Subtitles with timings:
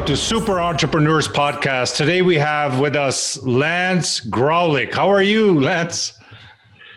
[0.00, 1.94] Welcome to Super Entrepreneurs Podcast.
[1.94, 4.94] Today we have with us Lance Graulich.
[4.94, 6.18] How are you, Lance?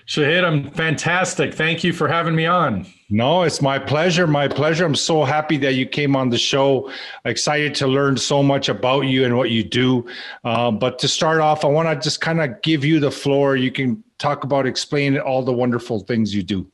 [0.07, 1.53] Shahid, I'm fantastic.
[1.53, 2.85] Thank you for having me on.
[3.09, 4.25] No, it's my pleasure.
[4.25, 4.85] My pleasure.
[4.85, 6.89] I'm so happy that you came on the show.
[7.25, 10.07] Excited to learn so much about you and what you do.
[10.45, 13.57] Uh, but to start off, I want to just kind of give you the floor.
[13.57, 16.71] You can talk about, explain all the wonderful things you do.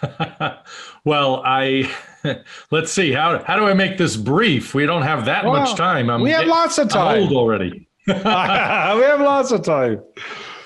[1.04, 1.92] well, I
[2.70, 4.74] let's see how how do I make this brief?
[4.74, 6.10] We don't have that well, much time.
[6.10, 7.16] I'm, we have lots of time.
[7.16, 7.88] I'm old already.
[8.06, 10.02] we have lots of time.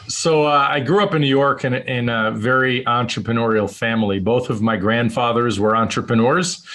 [0.08, 4.18] So uh, I grew up in New York in, in a very entrepreneurial family.
[4.18, 6.66] Both of my grandfathers were entrepreneurs,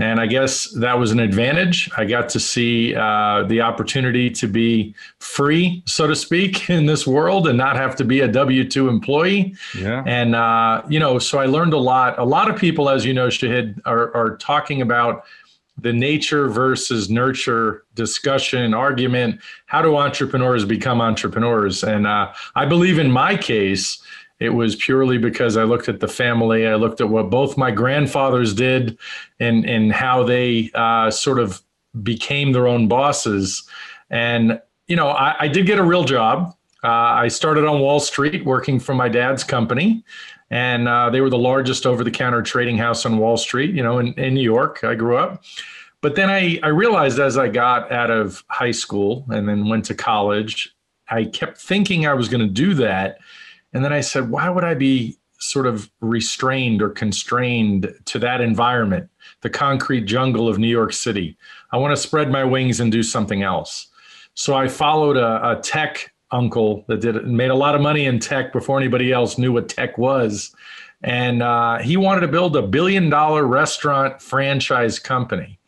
[0.00, 1.90] and I guess that was an advantage.
[1.96, 7.06] I got to see uh, the opportunity to be free, so to speak, in this
[7.06, 9.54] world and not have to be a W two employee.
[9.78, 10.02] Yeah.
[10.06, 12.18] And uh, you know, so I learned a lot.
[12.18, 15.24] A lot of people, as you know, Shahid, are, are talking about
[15.78, 22.98] the nature versus nurture discussion argument how do entrepreneurs become entrepreneurs and uh, i believe
[22.98, 24.02] in my case
[24.40, 26.66] it was purely because i looked at the family.
[26.66, 28.98] I looked at what both my grandfathers did
[29.38, 31.62] and and how they uh, sort of
[32.02, 33.62] became their own bosses.
[34.08, 36.56] And you know i, I did get a real job.
[36.82, 40.02] Uh, i started on wall street working for my dad's company.
[40.52, 44.12] And uh, they were the largest over-the-counter trading house on Wall Street, you know, in,
[44.14, 44.82] in New York.
[44.82, 45.44] I grew up,
[46.00, 49.84] but then I I realized as I got out of high school and then went
[49.86, 50.74] to college,
[51.08, 53.18] I kept thinking I was going to do that,
[53.72, 58.40] and then I said, why would I be sort of restrained or constrained to that
[58.40, 59.08] environment,
[59.40, 61.36] the concrete jungle of New York City?
[61.72, 63.88] I want to spread my wings and do something else.
[64.34, 68.18] So I followed a, a tech uncle that did made a lot of money in
[68.18, 70.54] tech before anybody else knew what tech was.
[71.02, 75.58] And uh, he wanted to build a billion dollar restaurant franchise company.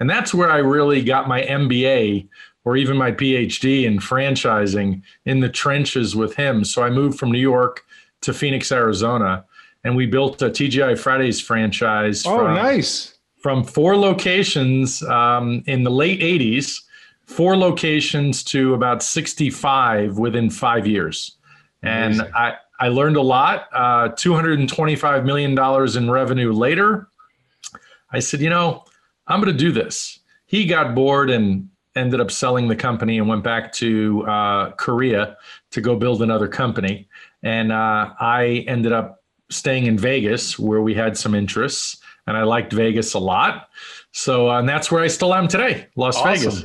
[0.00, 2.28] And that's where I really got my MBA
[2.64, 6.64] or even my PhD in franchising in the trenches with him.
[6.64, 7.84] So I moved from New York
[8.22, 9.44] to Phoenix, Arizona,
[9.84, 12.24] and we built a TGI Fridays franchise.
[12.26, 13.18] Oh, from, nice.
[13.38, 16.80] From four locations um, in the late 80s
[17.26, 21.36] four locations to about 65 within five years.
[21.82, 23.68] And I, I learned a lot.
[23.72, 25.58] Uh, $225 million
[25.96, 27.08] in revenue later,
[28.10, 28.84] I said, you know,
[29.26, 30.20] I'm going to do this.
[30.46, 35.36] He got bored and ended up selling the company and went back to uh, Korea
[35.70, 37.08] to go build another company.
[37.42, 42.42] And uh, I ended up staying in Vegas where we had some interests and I
[42.42, 43.68] liked Vegas a lot.
[44.12, 46.50] So, uh, and that's where I still am today, Las awesome.
[46.50, 46.64] Vegas.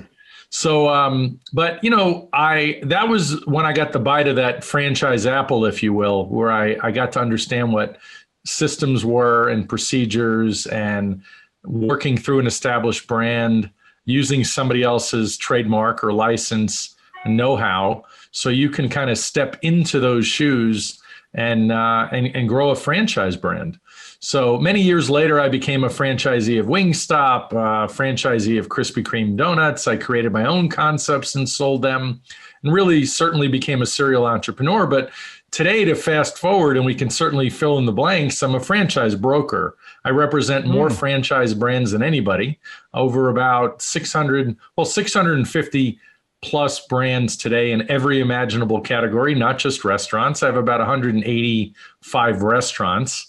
[0.51, 4.63] So, um, but you know, I that was when I got the bite of that
[4.63, 7.97] franchise apple, if you will, where I I got to understand what
[8.45, 11.22] systems were and procedures and
[11.66, 13.69] working through an established brand,
[14.09, 20.25] using somebody else's trademark or license know-how, so you can kind of step into those
[20.25, 21.00] shoes
[21.34, 23.80] and uh, and and grow a franchise brand.
[24.22, 29.38] So many years later, I became a franchisee of Wingstop, uh, franchisee of Krispy Kreme
[29.38, 29.88] donuts.
[29.88, 32.22] I created my own concepts and sold them,
[32.64, 34.88] and really certainly became a serial entrepreneur.
[34.88, 35.12] But
[35.52, 39.16] today, to fast forward, and we can certainly fill in the blanks, I'm a franchise
[39.16, 39.78] broker.
[40.06, 40.96] I represent more mm.
[40.96, 42.60] franchise brands than anybody,
[42.94, 46.00] over about 600, well, 650
[46.42, 50.42] plus brands today in every imaginable category, not just restaurants.
[50.42, 53.28] I have about 185 restaurants.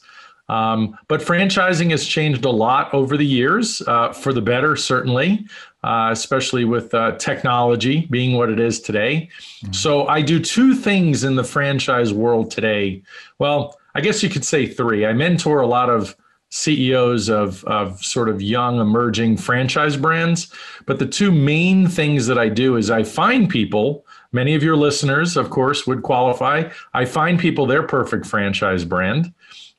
[0.49, 5.47] Um, but franchising has changed a lot over the years, uh, for the better, certainly,
[5.83, 9.29] uh, especially with uh, technology being what it is today.
[9.63, 9.73] Mm-hmm.
[9.73, 13.03] So I do two things in the franchise world today.
[13.39, 15.07] Well, I guess you could say three.
[15.07, 16.17] I mentor a lot of
[16.51, 20.53] CEOs of, of sort of young emerging franchise brands.
[20.85, 24.77] But the two main things that I do is I find people, many of your
[24.77, 26.69] listeners, of course, would qualify.
[26.93, 29.33] I find people their perfect franchise brand.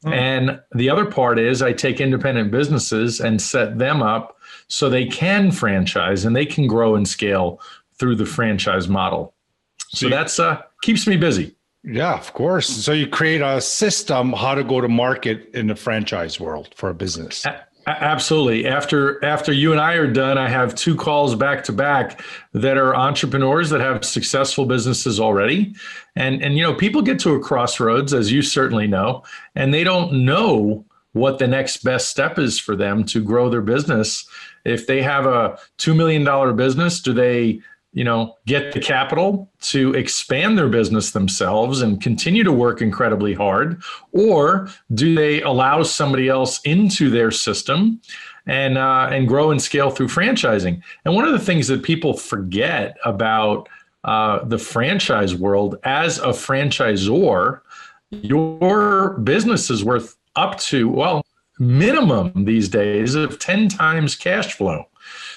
[0.06, 0.14] Mm.
[0.14, 4.38] And the other part is I take independent businesses and set them up
[4.72, 7.60] so they can franchise and they can grow and scale
[8.00, 9.34] through the franchise model.
[9.90, 11.54] So, so that's uh, keeps me busy.
[11.84, 12.70] Yeah, of course.
[12.70, 16.90] So you create a system how to go to market in the franchise world for
[16.90, 17.46] a business.
[17.86, 18.66] Absolutely.
[18.66, 22.22] After after you and I are done, I have two calls back to back
[22.54, 25.76] that are entrepreneurs that have successful businesses already.
[26.16, 29.24] And and you know, people get to a crossroads as you certainly know,
[29.56, 33.62] and they don't know what the next best step is for them to grow their
[33.62, 34.26] business.
[34.66, 37.62] If they have a 2 million dollar business, do they
[37.94, 43.34] you know, get the capital to expand their business themselves and continue to work incredibly
[43.34, 43.82] hard?
[44.14, 48.02] Or do they allow somebody else into their system
[48.48, 50.82] and, uh, and grow and scale through franchising?
[51.04, 53.68] And one of the things that people forget about
[54.06, 57.60] uh, the franchise world as a franchisor,
[58.10, 61.26] your business is worth up to, well,
[61.60, 64.86] minimum these days of 10 times cash flow.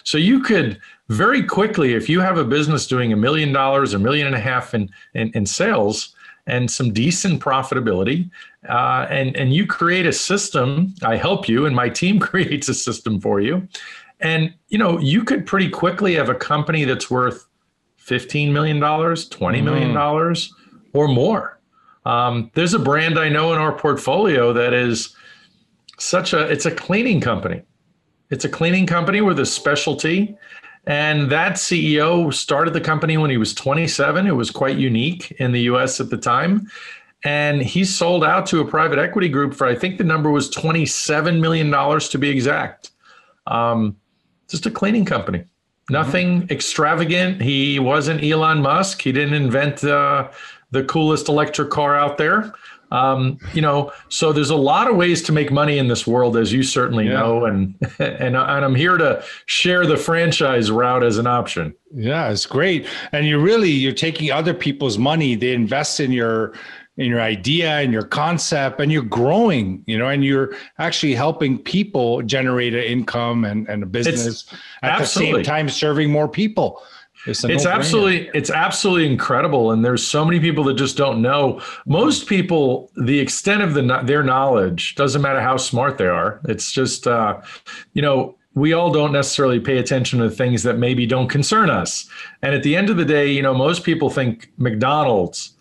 [0.04, 3.98] So you could very quickly, if you have a business doing a million dollars, a
[3.98, 6.14] million and a half in, in, in sales,
[6.46, 8.30] and some decent profitability,
[8.68, 10.94] uh, and and you create a system.
[11.02, 13.66] I help you, and my team creates a system for you,
[14.20, 17.46] and you know you could pretty quickly have a company that's worth
[17.96, 20.78] fifteen million dollars, twenty million dollars, mm.
[20.92, 21.58] or more.
[22.04, 25.14] Um, there's a brand I know in our portfolio that is
[25.98, 27.62] such a it's a cleaning company.
[28.30, 30.36] It's a cleaning company with a specialty
[30.86, 34.26] and that CEO started the company when he was 27.
[34.26, 36.68] It was quite unique in the US at the time.
[37.24, 40.50] And he sold out to a private equity group for, I think the number was
[40.50, 42.90] $27 million to be exact.
[43.46, 43.96] Um,
[44.48, 45.44] just a cleaning company.
[45.88, 46.52] Nothing mm-hmm.
[46.52, 47.40] extravagant.
[47.40, 49.00] He wasn't Elon Musk.
[49.00, 50.30] He didn't invent uh,
[50.74, 52.52] the coolest electric car out there.
[52.90, 56.36] Um, you know, so there's a lot of ways to make money in this world,
[56.36, 57.14] as you certainly yeah.
[57.14, 61.74] know, and and and I'm here to share the franchise route as an option.
[61.94, 65.34] Yeah, it's great, and you really you're taking other people's money.
[65.34, 66.54] They invest in your
[66.96, 71.58] in your idea and your concept and you're growing you know and you're actually helping
[71.58, 75.32] people generate an income and, and a business it's, at absolutely.
[75.32, 76.84] the same time serving more people
[77.26, 81.60] it's, it's absolutely it's absolutely incredible, and there's so many people that just don't know.
[81.86, 86.40] Most people, the extent of the their knowledge doesn't matter how smart they are.
[86.44, 87.40] It's just, uh,
[87.94, 92.08] you know, we all don't necessarily pay attention to things that maybe don't concern us.
[92.42, 95.53] And at the end of the day, you know, most people think McDonald's.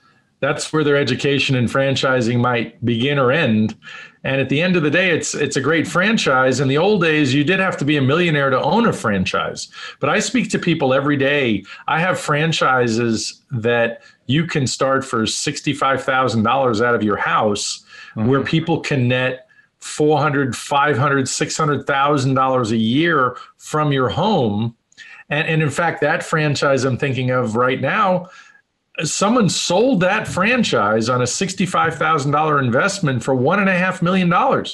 [0.44, 3.78] That's where their education in franchising might begin or end.
[4.26, 6.60] And at the end of the day, it's it's a great franchise.
[6.60, 9.70] In the old days, you did have to be a millionaire to own a franchise.
[10.02, 11.64] But I speak to people every day.
[11.88, 18.28] I have franchises that you can start for $65,000 out of your house mm-hmm.
[18.28, 19.48] where people can net
[19.80, 24.76] 400, 500, 600,000 dollars a year from your home.
[25.30, 28.30] And, and in fact, that franchise I'm thinking of right now,
[29.02, 34.66] someone sold that franchise on a $65,000 investment for $1.5 million.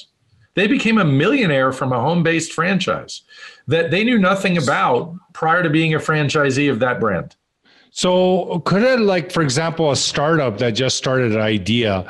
[0.55, 3.21] They became a millionaire from a home based franchise
[3.67, 7.35] that they knew nothing about prior to being a franchisee of that brand.
[7.91, 12.07] So, could it, like, for example, a startup that just started an idea,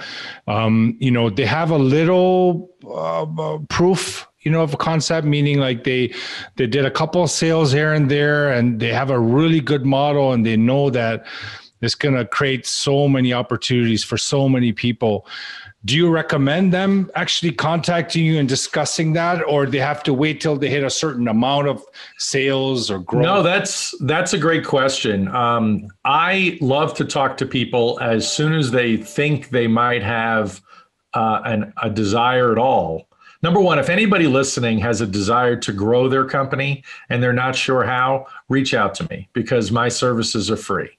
[0.48, 5.60] um, you know, they have a little uh, proof you know of a concept meaning
[5.60, 6.14] like they
[6.56, 9.86] they did a couple of sales here and there and they have a really good
[9.86, 11.26] model and they know that
[11.82, 15.28] it's going to create so many opportunities for so many people.
[15.86, 20.42] Do you recommend them actually contacting you and discussing that, or they have to wait
[20.42, 21.84] till they hit a certain amount of
[22.18, 23.24] sales or growth?
[23.24, 25.30] No, that's that's a great question.
[25.30, 30.62] Um, I love to talk to people as soon as they think they might have
[31.14, 33.08] uh, an, a desire at all.
[33.42, 37.56] Number one, if anybody listening has a desire to grow their company and they're not
[37.56, 40.90] sure how, reach out to me because my services are free.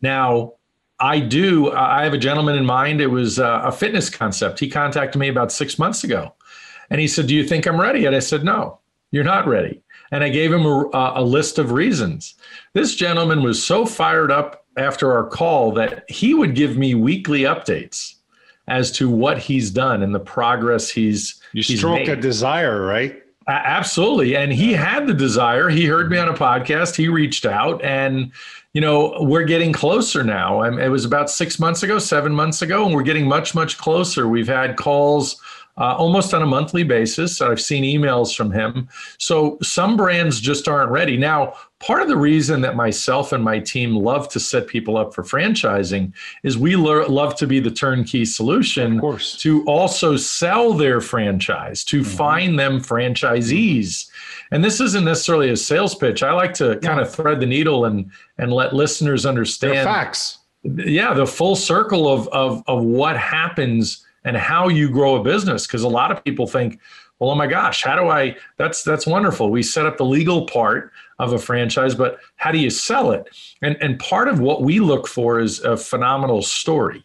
[0.00, 0.54] Now,
[1.00, 1.72] I do.
[1.72, 3.00] I have a gentleman in mind.
[3.00, 4.60] It was uh, a fitness concept.
[4.60, 6.34] He contacted me about six months ago,
[6.90, 8.78] and he said, "Do you think I'm ready?" And I said, "No,
[9.10, 12.34] you're not ready." And I gave him a, a list of reasons.
[12.74, 17.42] This gentleman was so fired up after our call that he would give me weekly
[17.42, 18.16] updates
[18.66, 21.40] as to what he's done and the progress he's.
[21.52, 22.08] You he's stroke made.
[22.10, 23.22] a desire, right?
[23.48, 25.68] absolutely, and he had the desire.
[25.68, 26.94] He heard me on a podcast.
[26.94, 28.32] He reached out and
[28.72, 30.62] you know, we're getting closer now.
[30.62, 34.28] it was about six months ago, seven months ago, and we're getting much, much closer.
[34.28, 35.40] We've had calls
[35.80, 37.40] uh, almost on a monthly basis.
[37.40, 38.88] I've seen emails from him.
[39.18, 41.16] So some brands just aren't ready.
[41.16, 45.14] Now, part of the reason that myself and my team love to set people up
[45.14, 49.00] for franchising is we lo- love to be the turnkey solution
[49.38, 52.16] to also sell their franchise, to mm-hmm.
[52.16, 54.10] find them franchisees.
[54.50, 56.22] And this isn't necessarily a sales pitch.
[56.22, 60.38] I like to kind of thread the needle and and let listeners understand They're facts.
[60.62, 65.66] Yeah, the full circle of of of what happens and how you grow a business.
[65.66, 66.80] Because a lot of people think,
[67.18, 68.36] well, oh my gosh, how do I?
[68.56, 69.50] That's that's wonderful.
[69.50, 73.28] We set up the legal part of a franchise, but how do you sell it?
[73.60, 77.04] And and part of what we look for is a phenomenal story.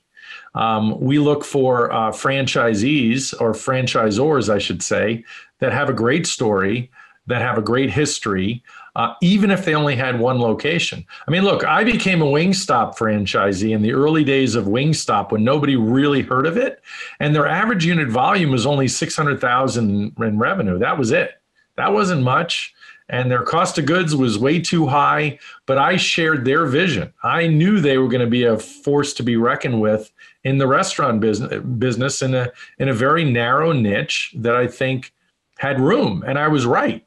[0.53, 5.25] Um, we look for uh, franchisees or franchisors, I should say,
[5.59, 6.89] that have a great story
[7.27, 8.63] that have a great history,
[8.95, 11.05] uh, even if they only had one location.
[11.27, 15.43] I mean, look, I became a Wingstop franchisee in the early days of Wingstop when
[15.43, 16.81] nobody really heard of it,
[17.19, 20.79] and their average unit volume was only six hundred thousand in revenue.
[20.79, 21.41] That was it.
[21.75, 22.73] That wasn't much
[23.09, 25.37] and their cost of goods was way too high.
[25.65, 27.13] But I shared their vision.
[27.23, 30.11] I knew they were going to be a force to be reckoned with
[30.43, 35.13] in the restaurant business, business in a in a very narrow niche that I think
[35.57, 37.05] had room, and I was right.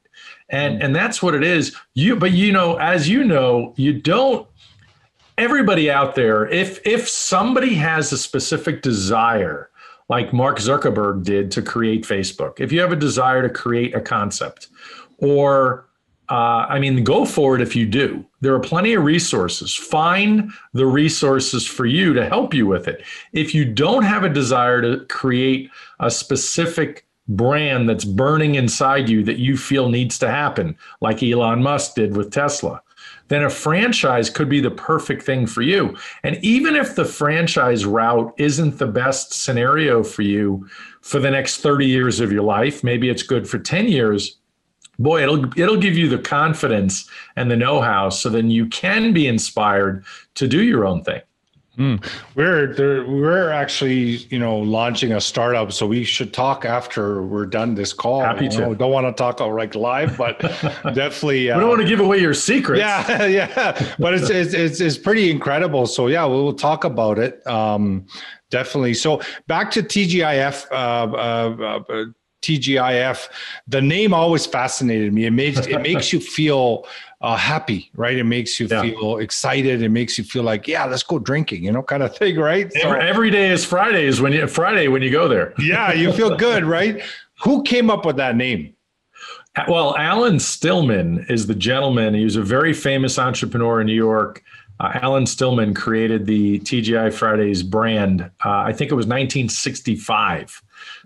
[0.50, 1.76] And and that's what it is.
[1.94, 4.46] You, but you know, as you know, you don't.
[5.36, 9.70] Everybody out there, if if somebody has a specific desire,
[10.08, 14.00] like Mark Zuckerberg did to create Facebook, if you have a desire to create a
[14.00, 14.68] concept,
[15.18, 15.88] or
[16.30, 18.24] uh, I mean, go for it if you do.
[18.40, 19.74] There are plenty of resources.
[19.74, 23.02] Find the resources for you to help you with it.
[23.32, 29.22] If you don't have a desire to create a specific brand that's burning inside you
[29.24, 32.82] that you feel needs to happen, like Elon Musk did with Tesla,
[33.28, 35.96] then a franchise could be the perfect thing for you.
[36.22, 40.66] And even if the franchise route isn't the best scenario for you
[41.02, 44.38] for the next 30 years of your life, maybe it's good for 10 years
[44.98, 49.26] boy it'll it'll give you the confidence and the know-how so then you can be
[49.26, 50.04] inspired
[50.34, 51.20] to do your own thing
[51.78, 52.04] mm.
[52.34, 57.46] we're there, we're actually you know launching a startup so we should talk after we're
[57.46, 60.38] done this call happy to know, don't want to talk like live but
[60.94, 64.52] definitely uh, we don't want to give away your secrets yeah yeah but it's, it's
[64.52, 68.04] it's it's pretty incredible so yeah we'll talk about it um
[68.50, 72.04] definitely so back to tgif uh, uh, uh
[72.42, 73.28] TGIF,
[73.66, 75.26] the name always fascinated me.
[75.26, 76.86] It makes it makes you feel
[77.20, 78.16] uh, happy, right?
[78.16, 78.82] It makes you yeah.
[78.82, 79.82] feel excited.
[79.82, 82.72] It makes you feel like, yeah, let's go drinking, you know, kind of thing, right?
[82.72, 85.54] So, every day is Fridays when you Friday when you go there.
[85.58, 87.02] yeah, you feel good, right?
[87.42, 88.74] Who came up with that name?
[89.66, 92.14] Well, Alan Stillman is the gentleman.
[92.14, 94.44] He was a very famous entrepreneur in New York.
[94.80, 98.22] Uh, Alan Stillman created the TGI Fridays brand.
[98.44, 100.62] Uh, I think it was 1965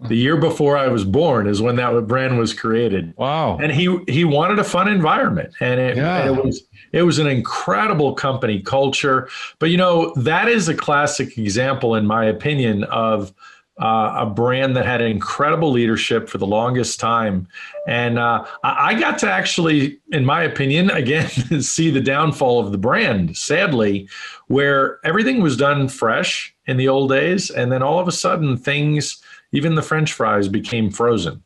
[0.08, 3.14] the year before I was born is when that brand was created.
[3.16, 3.58] Wow!
[3.58, 6.22] And he he wanted a fun environment, and it, yeah.
[6.22, 9.28] and it was it was an incredible company culture.
[9.58, 13.32] But you know that is a classic example, in my opinion, of
[13.82, 17.48] uh, a brand that had incredible leadership for the longest time.
[17.88, 21.28] And uh, I got to actually, in my opinion, again,
[21.60, 24.08] see the downfall of the brand, sadly,
[24.46, 27.50] where everything was done fresh in the old days.
[27.50, 29.20] And then all of a sudden, things
[29.50, 31.42] even the French fries became frozen.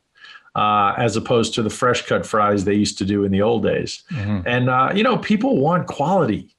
[0.54, 3.62] Uh, as opposed to the fresh cut fries they used to do in the old
[3.62, 4.02] days.
[4.10, 4.40] Mm-hmm.
[4.46, 6.56] And uh, you know, people want quality.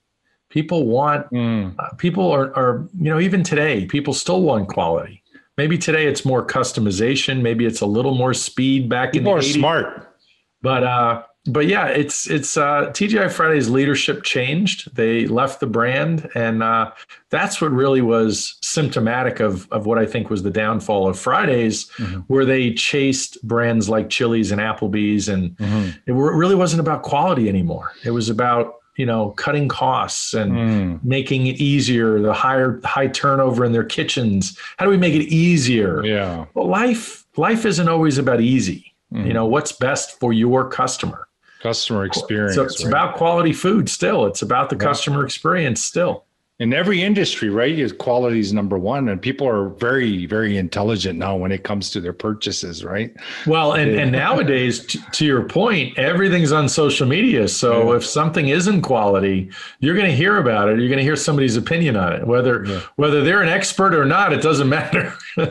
[0.49, 1.73] People want mm.
[1.79, 5.23] uh, people are are you know even today people still want quality.
[5.57, 7.41] Maybe today it's more customization.
[7.41, 9.53] Maybe it's a little more speed back people in the are 80s.
[9.53, 10.15] smart.
[10.61, 14.93] But uh, but yeah, it's it's uh, TGI Fridays leadership changed.
[14.95, 16.91] They left the brand, and uh,
[17.29, 21.89] that's what really was symptomatic of of what I think was the downfall of Fridays,
[21.91, 22.19] mm-hmm.
[22.27, 25.89] where they chased brands like Chili's and Applebee's, and mm-hmm.
[26.05, 27.93] it really wasn't about quality anymore.
[28.03, 31.03] It was about you know cutting costs and mm.
[31.03, 32.19] making it easier.
[32.19, 34.57] The higher high turnover in their kitchens.
[34.77, 36.03] How do we make it easier?
[36.03, 36.45] Yeah.
[36.53, 38.93] Well, life life isn't always about easy.
[39.13, 39.27] Mm-hmm.
[39.27, 41.27] You know what's best for your customer
[41.61, 42.55] customer experience.
[42.55, 42.91] So it's right?
[42.91, 44.25] about quality food still.
[44.25, 44.83] It's about the yeah.
[44.83, 46.25] customer experience still.
[46.59, 47.77] In every industry, right?
[47.77, 51.91] Is quality is number one, and people are very, very intelligent now when it comes
[51.91, 53.15] to their purchases, right?
[53.45, 57.47] Well, and, and nowadays, t- to your point, everything's on social media.
[57.47, 57.97] So yeah.
[57.97, 60.79] if something isn't quality, you're going to hear about it.
[60.79, 62.81] You're going to hear somebody's opinion on it, whether yeah.
[62.95, 64.33] whether they're an expert or not.
[64.33, 65.13] It doesn't matter.
[65.37, 65.45] yeah,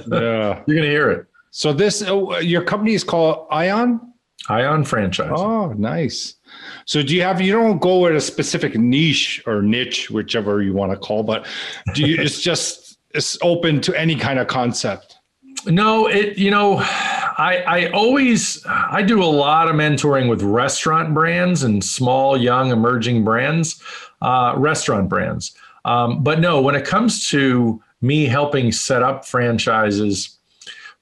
[0.66, 1.26] you're going to hear it.
[1.52, 4.00] So this, uh, your company is called Ion.
[4.48, 5.32] Ion franchise.
[5.34, 6.35] Oh, nice.
[6.84, 10.72] So do you have you don't go with a specific niche or niche, whichever you
[10.72, 11.46] want to call, but
[11.94, 15.16] do you it's just it's open to any kind of concept?
[15.66, 21.12] No, it you know, I I always I do a lot of mentoring with restaurant
[21.12, 23.82] brands and small, young, emerging brands,
[24.22, 25.56] uh, restaurant brands.
[25.84, 30.35] Um, but no, when it comes to me helping set up franchises,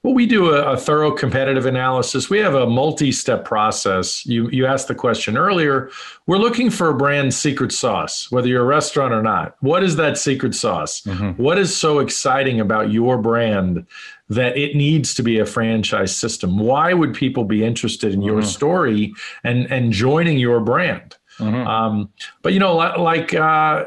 [0.05, 2.29] well, we do a, a, thorough competitive analysis.
[2.29, 4.23] We have a multi-step process.
[4.23, 5.89] You you asked the question earlier.
[6.27, 9.55] We're looking for a brand secret sauce, whether you're a restaurant or not.
[9.61, 11.01] What is that secret sauce?
[11.01, 11.41] Mm-hmm.
[11.41, 13.87] What is so exciting about your brand
[14.29, 16.59] that it needs to be a franchise system?
[16.59, 18.49] Why would people be interested in your mm-hmm.
[18.49, 21.15] story and and joining your brand?
[21.39, 21.67] Mm-hmm.
[21.67, 23.85] Um, but you know, like uh,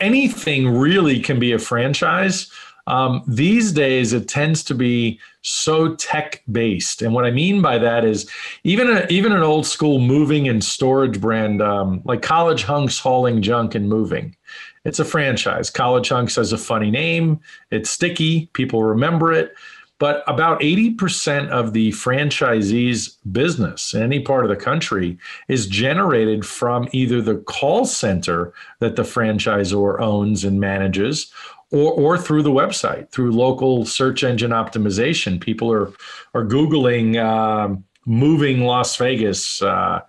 [0.00, 2.50] anything really can be a franchise
[2.86, 7.78] Um, these days, it tends to be so tech based, and what I mean by
[7.78, 8.28] that is
[8.64, 13.42] even a, even an old school moving and storage brand um, like College Hunks hauling
[13.42, 14.36] junk and moving.
[14.84, 15.68] It's a franchise.
[15.68, 17.40] College Hunks has a funny name.
[17.72, 18.46] It's sticky.
[18.52, 19.52] People remember it.
[19.98, 26.44] But about 80% of the franchisee's business in any part of the country is generated
[26.44, 31.32] from either the call center that the franchisor owns and manages
[31.72, 35.40] or, or through the website, through local search engine optimization.
[35.40, 35.92] People are,
[36.34, 40.00] are Googling uh, moving Las Vegas, uh,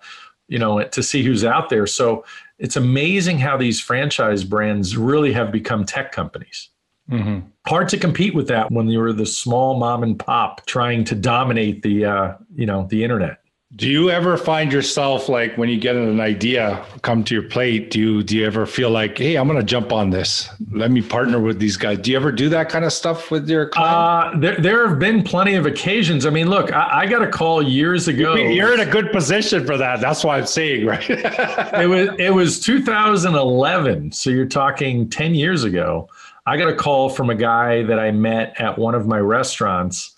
[0.48, 1.86] you know, to see who's out there.
[1.86, 2.24] So
[2.58, 6.70] it's amazing how these franchise brands really have become tech companies.
[7.10, 7.46] Mm-hmm.
[7.66, 11.82] Hard to compete with that when you're the small mom and pop trying to dominate
[11.82, 13.40] the uh, you know the internet.
[13.76, 17.90] Do you ever find yourself like when you get an idea come to your plate?
[17.90, 20.48] Do you do you ever feel like, hey, I'm going to jump on this?
[20.70, 21.98] Let me partner with these guys.
[21.98, 24.36] Do you ever do that kind of stuff with your clients?
[24.36, 26.24] Uh, there, there have been plenty of occasions.
[26.24, 28.36] I mean, look, I, I got a call years ago.
[28.36, 30.00] You're in a good position for that.
[30.00, 31.04] That's why I'm saying, right?
[31.10, 36.08] it was it was 2011, so you're talking 10 years ago.
[36.46, 40.14] I got a call from a guy that I met at one of my restaurants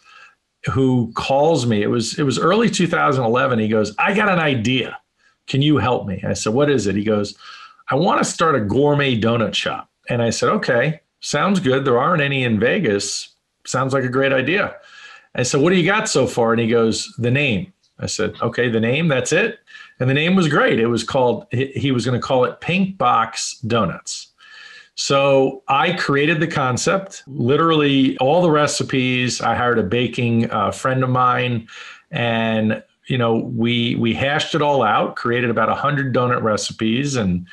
[0.66, 1.82] who calls me.
[1.82, 3.58] It was it was early 2011.
[3.58, 4.98] He goes, "I got an idea.
[5.46, 7.34] Can you help me?" I said, "What is it?" He goes,
[7.90, 11.84] "I want to start a gourmet donut shop." And I said, "Okay, sounds good.
[11.84, 13.30] There aren't any in Vegas.
[13.66, 14.74] Sounds like a great idea."
[15.34, 18.34] I said, "What do you got so far?" And he goes, "The name." I said,
[18.42, 19.08] "Okay, the name.
[19.08, 19.60] That's it."
[19.98, 20.80] And the name was great.
[20.80, 21.46] It was called.
[21.52, 24.28] He was going to call it Pink Box Donuts.
[24.96, 29.40] So I created the concept, literally all the recipes.
[29.40, 31.68] I hired a baking uh, friend of mine,
[32.10, 37.46] and you know we we hashed it all out, created about hundred donut recipes, and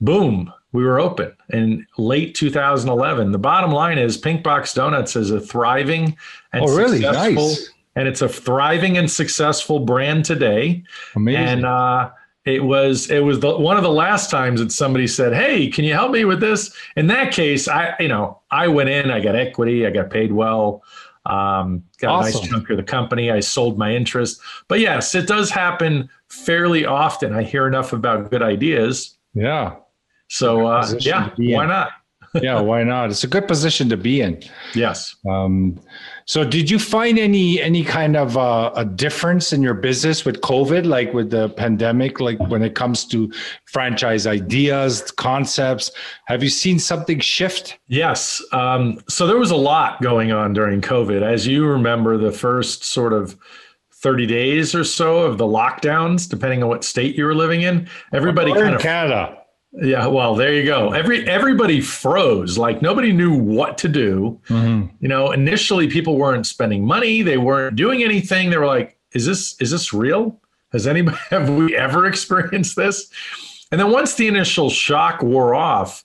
[0.00, 3.32] boom, we were open in late 2011.
[3.32, 6.16] The bottom line is Pink Box Donuts is a thriving
[6.52, 7.00] and oh, really?
[7.00, 7.70] nice.
[7.94, 10.82] and it's a thriving and successful brand today.
[11.14, 11.42] Amazing.
[11.42, 12.10] And uh,
[12.44, 15.84] it was it was the one of the last times that somebody said hey can
[15.84, 16.74] you help me with this?
[16.96, 20.32] In that case i you know i went in i got equity i got paid
[20.32, 20.82] well
[21.24, 22.30] um, got awesome.
[22.30, 24.40] a nice chunk of the company i sold my interest.
[24.68, 27.32] But yes it does happen fairly often.
[27.34, 29.16] I hear enough about good ideas.
[29.34, 29.76] Yeah.
[30.28, 31.90] So uh, yeah why not
[32.34, 34.40] yeah why not it's a good position to be in
[34.74, 35.78] yes um,
[36.24, 40.40] so, did you find any any kind of uh, a difference in your business with
[40.40, 43.32] COVID, like with the pandemic, like when it comes to
[43.66, 45.90] franchise ideas, concepts?
[46.26, 47.78] Have you seen something shift?
[47.88, 48.42] Yes.
[48.52, 52.16] Um, so there was a lot going on during COVID, as you remember.
[52.16, 53.36] The first sort of
[53.94, 57.88] 30 days or so of the lockdowns, depending on what state you were living in,
[58.12, 59.41] everybody kind of Canada
[59.74, 60.92] yeah, well, there you go.
[60.92, 62.58] Every everybody froze.
[62.58, 64.38] Like nobody knew what to do.
[64.48, 64.94] Mm-hmm.
[65.00, 68.50] You know, initially people weren't spending money, they weren't doing anything.
[68.50, 70.38] They were like, "Is this is this real?
[70.72, 73.10] Has anybody have we ever experienced this?"
[73.70, 76.04] And then once the initial shock wore off,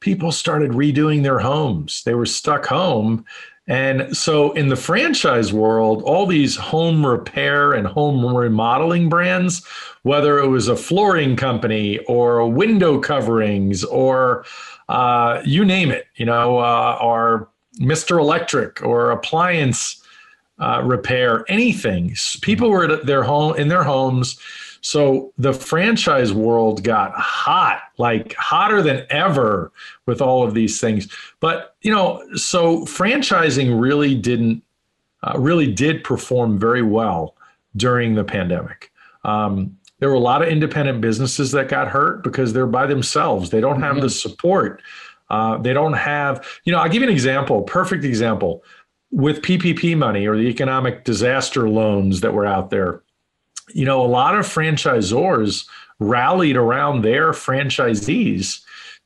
[0.00, 2.02] people started redoing their homes.
[2.04, 3.24] They were stuck home
[3.66, 9.64] and so in the franchise world, all these home repair and home remodeling brands,
[10.02, 14.44] whether it was a flooring company or window coverings or
[14.90, 17.48] uh, you name it, you know, uh, or
[17.80, 18.18] Mr.
[18.18, 20.02] Electric or appliance
[20.58, 22.14] uh, repair, anything.
[22.42, 24.38] People were at their home in their homes
[24.84, 29.72] so the franchise world got hot, like hotter than ever
[30.04, 31.08] with all of these things.
[31.40, 34.62] But, you know, so franchising really didn't,
[35.22, 37.34] uh, really did perform very well
[37.74, 38.92] during the pandemic.
[39.24, 43.48] Um, there were a lot of independent businesses that got hurt because they're by themselves.
[43.48, 44.02] They don't have mm-hmm.
[44.02, 44.82] the support.
[45.30, 48.62] Uh, they don't have, you know, I'll give you an example, perfect example.
[49.10, 53.03] With PPP money or the economic disaster loans that were out there,
[53.74, 55.66] you know, a lot of franchisors
[55.98, 58.62] rallied around their franchisees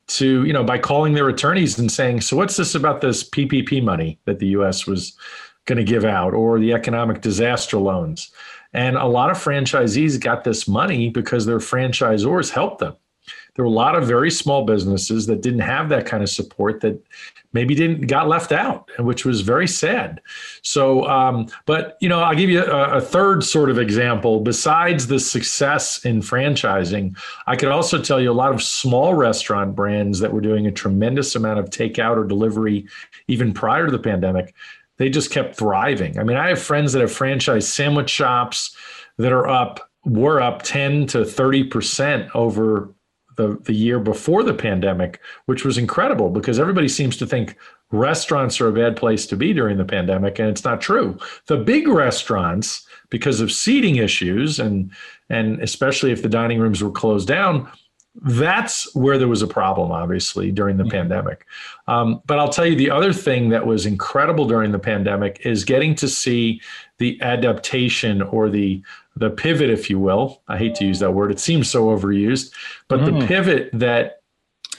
[0.07, 3.83] to, you know, by calling their attorneys and saying, so what's this about this PPP
[3.83, 5.17] money that the US was
[5.65, 8.31] going to give out or the economic disaster loans?
[8.71, 12.95] And a lot of franchisees got this money because their franchisors helped them
[13.59, 16.79] there were a lot of very small businesses that didn't have that kind of support
[16.79, 16.97] that
[17.51, 20.21] maybe didn't got left out which was very sad.
[20.61, 24.39] So um, but you know i'll give you a, a, third sort of example.
[24.39, 27.17] Besides the success in franchising
[27.47, 30.71] i could also tell you a lot of small restaurant brands that were doing a
[30.71, 32.87] tremendous amount of takeout or delivery
[33.27, 34.55] even prior to the pandemic
[34.95, 36.17] they just kept thriving.
[36.17, 38.73] I mean i have friends that have franchised sandwich shops
[39.17, 42.93] that are up were up 10 to 30 percent over
[43.39, 47.55] the, the year before the pandemic, which was incredible because everybody seems to think
[47.89, 51.17] restaurants are a bad place to be during the pandemic, and it's not true.
[51.47, 54.91] The big restaurants, because of seating issues and
[55.29, 57.71] and especially if the dining rooms were closed down,
[58.15, 60.91] that's where there was a problem, obviously, during the mm-hmm.
[60.91, 61.45] pandemic.
[61.87, 65.63] Um, but I'll tell you the other thing that was incredible during the pandemic is
[65.63, 66.61] getting to see
[66.97, 68.81] the adaptation or the
[69.15, 70.41] the pivot, if you will.
[70.47, 72.51] I hate to use that word; it seems so overused,
[72.87, 73.19] but mm.
[73.19, 74.21] the pivot that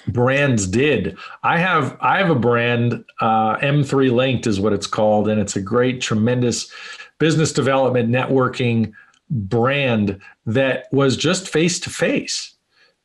[0.08, 1.16] brands did.
[1.42, 5.56] I have I have a brand, uh, M3 Linked is what it's called, and it's
[5.56, 6.72] a great, tremendous
[7.18, 8.92] business development networking
[9.30, 12.49] brand that was just face to face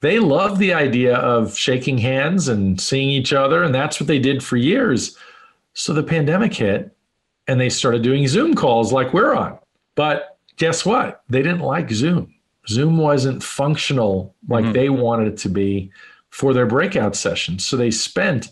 [0.05, 3.63] they love the idea of shaking hands and seeing each other.
[3.63, 5.17] And that's what they did for years.
[5.73, 6.95] So the pandemic hit
[7.47, 9.57] and they started doing Zoom calls like we're on.
[9.95, 11.23] But guess what?
[11.29, 12.33] They didn't like Zoom.
[12.67, 14.73] Zoom wasn't functional like mm-hmm.
[14.73, 15.91] they wanted it to be
[16.29, 17.65] for their breakout sessions.
[17.65, 18.49] So they spent,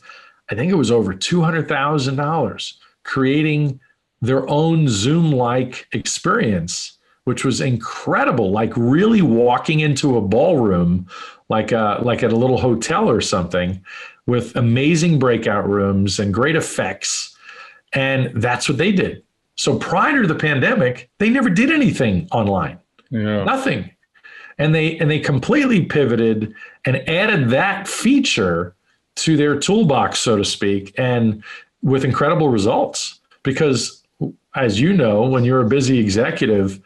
[0.50, 3.80] I think it was over $200,000 creating
[4.22, 8.52] their own Zoom like experience, which was incredible.
[8.52, 11.08] Like really walking into a ballroom
[11.50, 13.84] like a, like at a little hotel or something
[14.26, 17.36] with amazing breakout rooms and great effects.
[17.94, 19.24] And that's what they did.
[19.56, 22.80] So prior to the pandemic, they never did anything online.
[23.10, 23.44] Yeah.
[23.44, 23.92] Nothing.
[24.58, 26.54] And they and they completely pivoted
[26.86, 28.76] and added that feature
[29.16, 31.44] to their toolbox, so to speak, and
[31.82, 33.20] with incredible results.
[33.44, 34.04] Because
[34.56, 36.80] as you know, when you're a busy executive,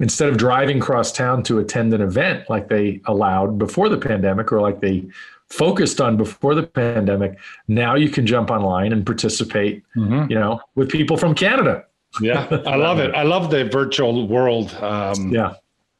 [0.00, 4.50] instead of driving cross town to attend an event like they allowed before the pandemic
[4.50, 5.04] or like they
[5.48, 10.30] focused on before the pandemic now you can jump online and participate mm-hmm.
[10.30, 11.84] you know with people from canada.
[12.20, 13.14] Yeah i love it.
[13.14, 15.54] I love the virtual world um, yeah.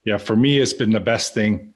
[0.04, 1.72] yeah for me it's been the best thing.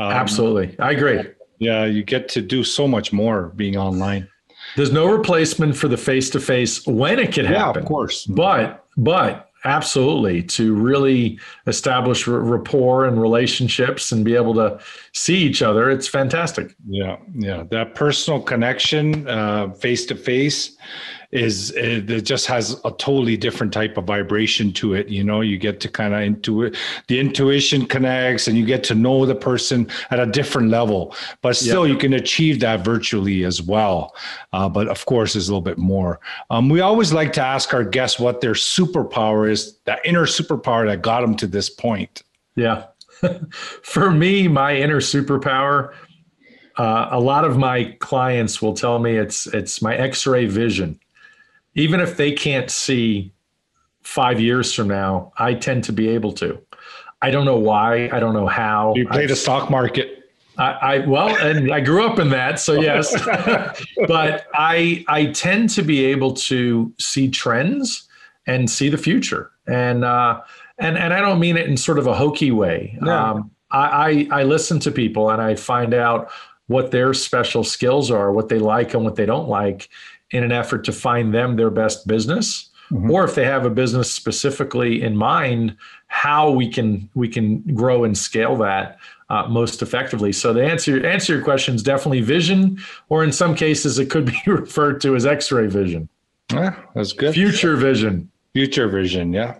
[0.00, 0.78] Um, absolutely.
[0.78, 1.22] I agree.
[1.58, 4.28] Yeah you get to do so much more being online.
[4.76, 8.26] There's no replacement for the face to face when it can happen yeah, of course.
[8.26, 10.42] But but absolutely.
[10.42, 14.78] To really establish rapport and relationships and be able to
[15.12, 16.74] see each other it's fantastic.
[16.86, 17.64] Yeah yeah.
[17.70, 20.76] That personal connection uh, face to face
[21.30, 25.40] is it just has a totally different type of vibration to it you know?
[25.42, 29.26] You get to kind of into it the intuition connects and you get to know
[29.26, 34.14] the person at a different level but still you can achieve that virtually as well
[34.52, 36.20] uh, but of course there's a little bit more.
[36.50, 40.86] Um, we always like to ask our guests what their superpower is that inner superpower
[40.86, 42.22] that got them to this point.
[42.56, 42.86] Yeah.
[43.82, 45.92] For me my inner superpower
[46.78, 50.98] uh, a lot of my clients will tell me it's it's my x-ray vision
[51.74, 53.32] even if they can't see
[54.02, 56.60] five years from now, I tend to be able to.
[57.20, 58.08] I don't know why.
[58.12, 58.94] I don't know how.
[58.94, 60.18] You play the stock market.
[60.56, 63.12] I, I, well, and I grew up in that, so yes.
[64.08, 68.08] but I I tend to be able to see trends
[68.46, 70.40] and see the future, and uh,
[70.78, 72.98] and and I don't mean it in sort of a hokey way.
[73.00, 73.12] No.
[73.12, 76.30] Um, I, I I listen to people and I find out
[76.66, 79.88] what their special skills are, what they like and what they don't like,
[80.30, 83.10] in an effort to find them their best business mm-hmm.
[83.10, 85.76] or if they have a business specifically in mind
[86.08, 88.98] how we can we can grow and scale that
[89.30, 90.32] uh, most effectively.
[90.32, 94.26] So the answer answer your question is definitely vision or in some cases it could
[94.26, 96.08] be referred to as x-ray vision.
[96.52, 97.34] Yeah that's good.
[97.34, 98.30] Future vision.
[98.54, 99.56] Future vision yeah.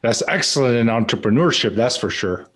[0.00, 2.46] That's excellent in entrepreneurship that's for sure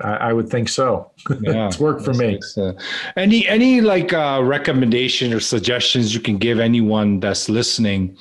[0.00, 1.10] I, I would think so.
[1.40, 2.38] Yeah, it's worked for me.
[2.56, 2.72] Uh,
[3.16, 8.16] any any like uh, recommendation or suggestions you can give anyone that's listening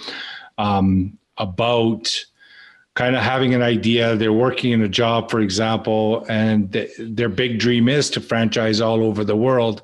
[0.58, 2.26] um, about
[2.96, 4.16] kind of having an idea?
[4.16, 8.82] They're working in a job, for example, and th- their big dream is to franchise
[8.82, 9.84] all over the world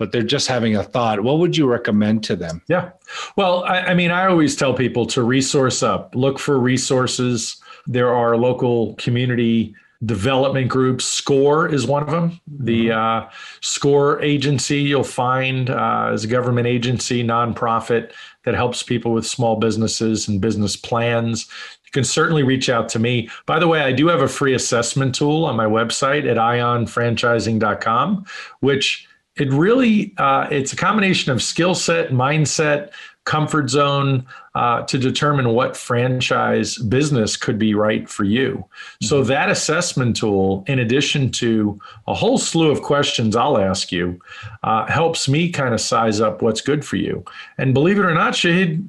[0.00, 1.20] but they're just having a thought.
[1.20, 2.62] What would you recommend to them?
[2.68, 2.92] Yeah.
[3.36, 7.60] Well, I, I, mean, I always tell people to resource up, look for resources.
[7.86, 11.04] There are local community development groups.
[11.04, 12.40] SCORE is one of them.
[12.46, 13.26] The mm-hmm.
[13.26, 18.12] uh, SCORE agency you'll find uh, is a government agency, nonprofit
[18.44, 21.46] that helps people with small businesses and business plans.
[21.84, 23.28] You can certainly reach out to me.
[23.46, 28.24] By the way, I do have a free assessment tool on my website at ionfranchising.com,
[28.60, 32.92] which it really uh, it's a combination of skill set, mindset,
[33.24, 38.52] comfort zone uh, to determine what franchise business could be right for you.
[38.52, 39.06] Mm-hmm.
[39.06, 44.20] So, that assessment tool, in addition to a whole slew of questions I'll ask you,
[44.62, 47.24] uh, helps me kind of size up what's good for you.
[47.58, 48.84] And believe it or not, Shahid,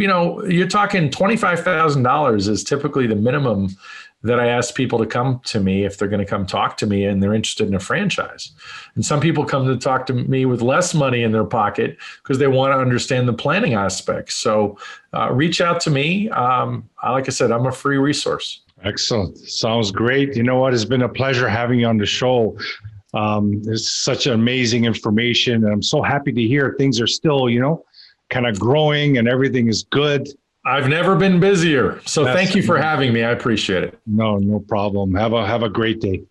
[0.00, 3.76] you know, you're talking $25,000 is typically the minimum
[4.26, 6.86] that I ask people to come to me if they're going to come talk to
[6.86, 8.52] me and they're interested in a franchise.
[8.94, 12.38] And some people come to talk to me with less money in their pocket because
[12.38, 14.36] they want to understand the planning aspects.
[14.36, 14.78] So
[15.14, 16.28] uh, reach out to me.
[16.30, 18.62] Um, like I said, I'm a free resource.
[18.84, 19.38] Excellent.
[19.38, 20.36] Sounds great.
[20.36, 20.74] You know what?
[20.74, 22.56] It's been a pleasure having you on the show.
[23.14, 25.64] Um, it's such amazing information.
[25.64, 27.84] And I'm so happy to hear things are still, you know,
[28.28, 30.28] kind of growing and everything is good.
[30.66, 32.00] I've never been busier.
[32.06, 33.22] So That's thank you for having me.
[33.22, 33.98] I appreciate it.
[34.04, 35.14] No, no problem.
[35.14, 36.24] Have a have a great day.